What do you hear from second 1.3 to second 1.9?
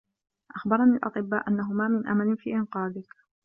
أنّه ما